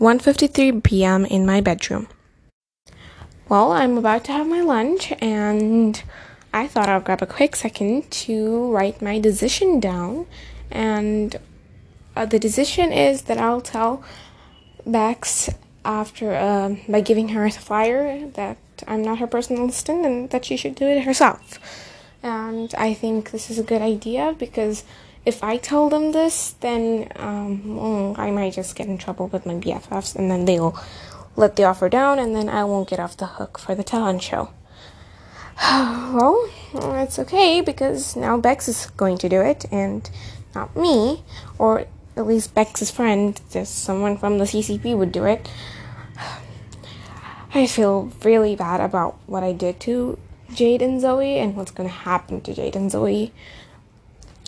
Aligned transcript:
1:53 0.00 0.82
p.m. 0.82 1.26
in 1.26 1.44
my 1.44 1.60
bedroom. 1.60 2.08
Well, 3.50 3.72
I'm 3.72 3.98
about 3.98 4.24
to 4.24 4.32
have 4.32 4.46
my 4.46 4.62
lunch 4.62 5.12
and 5.20 6.02
I 6.54 6.66
thought 6.66 6.88
I'll 6.88 7.00
grab 7.00 7.20
a 7.20 7.26
quick 7.26 7.54
second 7.54 8.10
to 8.24 8.72
write 8.72 9.02
my 9.02 9.18
decision 9.18 9.78
down 9.78 10.26
and 10.70 11.36
uh, 12.16 12.24
the 12.24 12.38
decision 12.38 12.92
is 12.92 13.22
that 13.22 13.38
I'll 13.38 13.60
tell 13.60 14.02
Bex 14.86 15.50
after 15.84 16.34
uh, 16.34 16.76
by 16.88 17.00
giving 17.00 17.30
her 17.30 17.44
a 17.44 17.50
flyer 17.50 18.26
that 18.28 18.58
I'm 18.88 19.02
not 19.02 19.18
her 19.18 19.26
personal 19.26 19.68
assistant 19.68 20.06
and 20.06 20.30
that 20.30 20.44
she 20.44 20.56
should 20.56 20.74
do 20.74 20.86
it 20.86 21.04
herself. 21.04 21.58
And 22.22 22.74
I 22.76 22.94
think 22.94 23.30
this 23.30 23.50
is 23.50 23.58
a 23.58 23.62
good 23.62 23.82
idea 23.82 24.34
because 24.38 24.84
if 25.30 25.44
I 25.44 25.58
tell 25.58 25.88
them 25.88 26.10
this, 26.10 26.56
then 26.60 27.06
um, 27.14 28.16
I 28.18 28.32
might 28.32 28.52
just 28.52 28.74
get 28.74 28.88
in 28.88 28.98
trouble 28.98 29.28
with 29.28 29.46
my 29.46 29.54
BFFs, 29.54 30.16
and 30.16 30.28
then 30.28 30.44
they'll 30.44 30.76
let 31.36 31.54
the 31.54 31.62
offer 31.62 31.88
down, 31.88 32.18
and 32.18 32.34
then 32.34 32.48
I 32.48 32.64
won't 32.64 32.90
get 32.90 32.98
off 32.98 33.16
the 33.16 33.26
hook 33.38 33.56
for 33.56 33.76
the 33.76 33.84
talent 33.84 34.22
show. 34.24 34.50
well, 35.62 36.50
it's 36.74 37.20
okay 37.20 37.60
because 37.60 38.16
now 38.16 38.38
Bex 38.38 38.66
is 38.66 38.86
going 38.96 39.18
to 39.18 39.28
do 39.28 39.40
it, 39.40 39.66
and 39.70 40.10
not 40.52 40.74
me, 40.76 41.22
or 41.58 41.86
at 42.16 42.26
least 42.26 42.52
Bex's 42.52 42.90
friend, 42.90 43.40
just 43.52 43.84
someone 43.84 44.18
from 44.18 44.38
the 44.38 44.46
CCP 44.46 44.98
would 44.98 45.12
do 45.12 45.26
it. 45.26 45.48
I 47.54 47.68
feel 47.68 48.10
really 48.24 48.56
bad 48.56 48.80
about 48.80 49.16
what 49.26 49.44
I 49.44 49.52
did 49.52 49.78
to 49.86 50.18
Jade 50.52 50.82
and 50.82 51.00
Zoe 51.00 51.38
and 51.38 51.54
what's 51.54 51.70
to 51.70 51.86
happen 51.86 52.40
to 52.40 52.52
Jade 52.52 52.74
and 52.74 52.90
Zoe. 52.90 53.32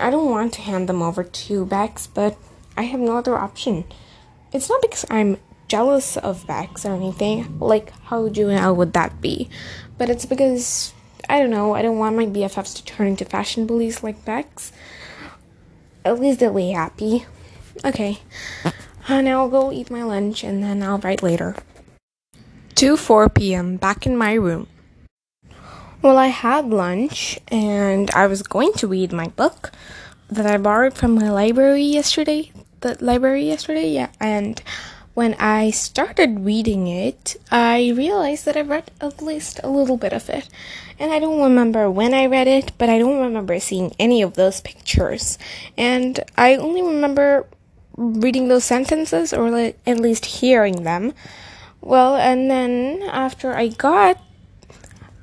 I 0.00 0.10
don't 0.10 0.30
want 0.30 0.54
to 0.54 0.62
hand 0.62 0.88
them 0.88 1.02
over 1.02 1.22
to 1.22 1.66
Bex, 1.66 2.06
but 2.06 2.36
I 2.76 2.82
have 2.82 3.00
no 3.00 3.16
other 3.16 3.36
option. 3.36 3.84
It's 4.52 4.68
not 4.68 4.82
because 4.82 5.04
I'm 5.10 5.38
jealous 5.68 6.16
of 6.16 6.46
Bex 6.46 6.84
or 6.84 6.94
anything. 6.94 7.58
Like, 7.60 7.92
how 8.04 8.28
juvenile 8.28 8.74
would 8.74 8.92
that 8.94 9.20
be? 9.20 9.48
But 9.98 10.10
it's 10.10 10.26
because, 10.26 10.92
I 11.28 11.38
don't 11.38 11.50
know, 11.50 11.74
I 11.74 11.82
don't 11.82 11.98
want 11.98 12.16
my 12.16 12.26
BFFs 12.26 12.74
to 12.76 12.84
turn 12.84 13.06
into 13.06 13.24
fashion 13.24 13.66
bullies 13.66 14.02
like 14.02 14.24
Bex. 14.24 14.72
At 16.04 16.18
least 16.18 16.40
they'll 16.40 16.54
be 16.54 16.70
happy. 16.70 17.26
Okay. 17.84 18.18
And 19.08 19.28
I'll 19.28 19.48
go 19.48 19.72
eat 19.72 19.90
my 19.90 20.02
lunch 20.02 20.44
and 20.44 20.62
then 20.62 20.82
I'll 20.82 20.98
write 20.98 21.22
later. 21.22 21.56
2 22.74 22.96
4 22.96 23.28
p.m. 23.28 23.76
back 23.76 24.06
in 24.06 24.16
my 24.16 24.34
room. 24.34 24.66
Well, 26.02 26.16
I 26.16 26.28
had 26.28 26.70
lunch 26.70 27.38
and 27.48 28.10
I 28.12 28.26
was 28.26 28.42
going 28.42 28.72
to 28.74 28.86
read 28.86 29.12
my 29.12 29.28
book 29.28 29.70
that 30.30 30.46
I 30.46 30.56
borrowed 30.56 30.94
from 30.94 31.14
my 31.14 31.30
library 31.30 31.82
yesterday. 31.82 32.52
The 32.80 32.96
library 33.04 33.44
yesterday, 33.44 33.90
yeah. 33.90 34.08
And 34.18 34.62
when 35.12 35.34
I 35.34 35.70
started 35.70 36.40
reading 36.40 36.86
it, 36.86 37.36
I 37.50 37.92
realized 37.94 38.46
that 38.46 38.56
I 38.56 38.62
read 38.62 38.90
at 39.02 39.20
least 39.20 39.60
a 39.62 39.68
little 39.68 39.98
bit 39.98 40.14
of 40.14 40.30
it. 40.30 40.48
And 40.98 41.12
I 41.12 41.18
don't 41.18 41.42
remember 41.42 41.90
when 41.90 42.14
I 42.14 42.24
read 42.24 42.48
it, 42.48 42.72
but 42.78 42.88
I 42.88 42.98
don't 42.98 43.20
remember 43.20 43.60
seeing 43.60 43.94
any 43.98 44.22
of 44.22 44.34
those 44.34 44.62
pictures. 44.62 45.36
And 45.76 46.18
I 46.34 46.56
only 46.56 46.80
remember 46.80 47.46
reading 47.98 48.48
those 48.48 48.64
sentences 48.64 49.34
or 49.34 49.54
at 49.54 50.00
least 50.00 50.24
hearing 50.24 50.82
them. 50.82 51.12
Well, 51.82 52.16
and 52.16 52.50
then 52.50 53.02
after 53.02 53.52
I 53.52 53.68
got 53.68 54.18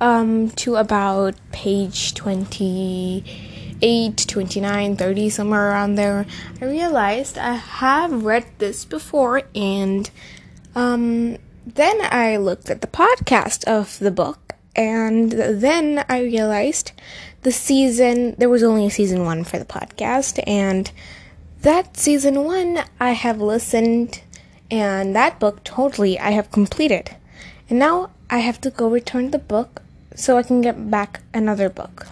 um, 0.00 0.50
to 0.50 0.76
about 0.76 1.34
page 1.52 2.14
28, 2.14 4.24
29, 4.28 4.96
30, 4.96 5.30
somewhere 5.30 5.70
around 5.70 5.94
there, 5.94 6.26
I 6.60 6.64
realized 6.64 7.38
I 7.38 7.54
have 7.54 8.24
read 8.24 8.46
this 8.58 8.84
before, 8.84 9.42
and 9.54 10.10
um, 10.74 11.38
then 11.66 11.98
I 12.02 12.36
looked 12.36 12.70
at 12.70 12.80
the 12.80 12.86
podcast 12.86 13.64
of 13.64 13.98
the 13.98 14.10
book, 14.10 14.54
and 14.74 15.32
then 15.32 16.04
I 16.08 16.20
realized 16.20 16.92
the 17.42 17.52
season, 17.52 18.34
there 18.38 18.48
was 18.48 18.62
only 18.62 18.86
a 18.86 18.90
season 18.90 19.24
one 19.24 19.44
for 19.44 19.58
the 19.58 19.64
podcast, 19.64 20.42
and 20.46 20.90
that 21.62 21.96
season 21.96 22.44
one 22.44 22.80
I 23.00 23.12
have 23.12 23.40
listened, 23.40 24.20
and 24.70 25.16
that 25.16 25.40
book 25.40 25.64
totally 25.64 26.18
I 26.18 26.32
have 26.32 26.50
completed. 26.50 27.16
And 27.70 27.78
now 27.78 28.10
I 28.28 28.38
have 28.38 28.60
to 28.60 28.70
go 28.70 28.90
return 28.90 29.30
the 29.30 29.38
book 29.38 29.82
so 30.16 30.36
I 30.36 30.42
can 30.42 30.60
get 30.60 30.90
back 30.90 31.20
another 31.32 31.68
book. 31.68 32.06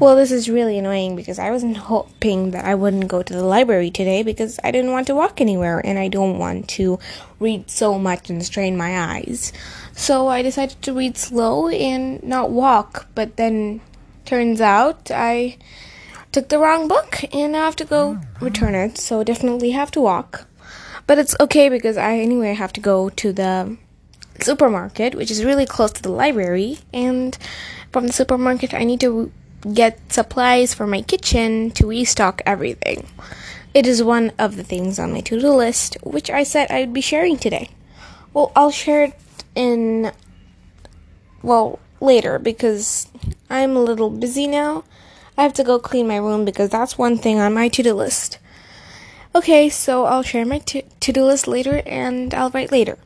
Well, 0.00 0.16
this 0.16 0.32
is 0.32 0.50
really 0.50 0.76
annoying 0.78 1.14
because 1.14 1.38
I 1.38 1.50
wasn't 1.50 1.76
hoping 1.76 2.50
that 2.50 2.64
I 2.64 2.74
wouldn't 2.74 3.08
go 3.08 3.22
to 3.22 3.32
the 3.32 3.44
library 3.44 3.90
today 3.90 4.22
because 4.22 4.58
I 4.64 4.70
didn't 4.70 4.90
want 4.90 5.06
to 5.06 5.14
walk 5.14 5.40
anywhere 5.40 5.80
and 5.84 5.98
I 5.98 6.08
don't 6.08 6.38
want 6.38 6.68
to 6.70 6.98
read 7.38 7.70
so 7.70 7.98
much 7.98 8.28
and 8.28 8.44
strain 8.44 8.76
my 8.76 9.14
eyes. 9.14 9.52
So 9.92 10.26
I 10.28 10.42
decided 10.42 10.82
to 10.82 10.92
read 10.92 11.16
slow 11.16 11.68
and 11.68 12.22
not 12.22 12.50
walk, 12.50 13.06
but 13.14 13.36
then 13.36 13.80
turns 14.24 14.60
out 14.60 15.10
I 15.12 15.58
took 16.32 16.48
the 16.48 16.58
wrong 16.58 16.88
book 16.88 17.24
and 17.32 17.56
I 17.56 17.64
have 17.64 17.76
to 17.76 17.84
go 17.84 18.18
return 18.40 18.74
it, 18.74 18.98
so 18.98 19.22
definitely 19.22 19.70
have 19.70 19.92
to 19.92 20.00
walk. 20.00 20.48
But 21.06 21.18
it's 21.18 21.36
okay 21.38 21.68
because 21.68 21.96
I 21.96 22.18
anyway 22.18 22.54
have 22.54 22.72
to 22.74 22.80
go 22.80 23.10
to 23.10 23.32
the 23.32 23.76
supermarket, 24.40 25.14
which 25.14 25.30
is 25.30 25.44
really 25.44 25.66
close 25.66 25.92
to 25.92 26.02
the 26.02 26.10
library, 26.10 26.78
and 26.92 27.36
from 27.92 28.06
the 28.06 28.12
supermarket, 28.12 28.74
I 28.74 28.84
need 28.84 29.00
to 29.00 29.32
get 29.72 30.12
supplies 30.12 30.74
for 30.74 30.86
my 30.86 31.02
kitchen 31.02 31.70
to 31.72 31.86
restock 31.86 32.42
everything. 32.44 33.06
It 33.72 33.86
is 33.86 34.02
one 34.02 34.32
of 34.38 34.56
the 34.56 34.64
things 34.64 34.98
on 34.98 35.12
my 35.12 35.20
to 35.22 35.40
do 35.40 35.50
list, 35.50 35.96
which 36.02 36.30
I 36.30 36.42
said 36.42 36.70
I 36.70 36.80
would 36.80 36.92
be 36.92 37.00
sharing 37.00 37.38
today. 37.38 37.70
Well, 38.32 38.52
I'll 38.54 38.70
share 38.70 39.04
it 39.04 39.14
in, 39.54 40.12
well, 41.42 41.78
later 42.00 42.38
because 42.38 43.08
I'm 43.48 43.76
a 43.76 43.82
little 43.82 44.10
busy 44.10 44.46
now. 44.46 44.84
I 45.36 45.42
have 45.42 45.54
to 45.54 45.64
go 45.64 45.78
clean 45.78 46.06
my 46.06 46.16
room 46.16 46.44
because 46.44 46.70
that's 46.70 46.98
one 46.98 47.18
thing 47.18 47.40
on 47.40 47.54
my 47.54 47.68
to 47.68 47.82
do 47.82 47.94
list. 47.94 48.38
Okay, 49.34 49.68
so 49.68 50.04
I'll 50.04 50.22
share 50.22 50.46
my 50.46 50.58
to 50.58 50.82
do 51.00 51.24
list 51.24 51.48
later 51.48 51.82
and 51.86 52.32
I'll 52.32 52.50
write 52.50 52.70
later. 52.70 52.98